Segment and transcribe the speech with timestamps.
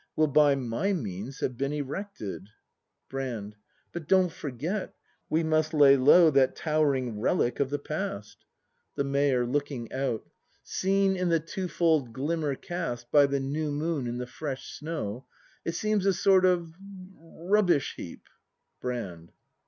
[0.15, 2.47] Will by m y means have been erected!
[3.07, 3.55] Brand.
[3.91, 4.95] But, don't forget,
[5.29, 8.43] we must lay low That towering relic of the past!
[8.95, 9.45] 182 BRAND [act iv The Mayor.
[9.45, 9.93] [LooJcing
[10.23, 10.29] out.]
[10.63, 15.27] Seen in the twofold glimmer cast By the new moon and the fresh snow,
[15.63, 16.73] It seems a sort of—
[17.13, 18.23] rubbish heap.
[18.81, 19.33] Brand.